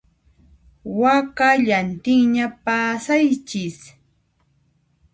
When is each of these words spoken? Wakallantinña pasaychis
Wakallantinña 0.99 2.45
pasaychis 2.65 3.77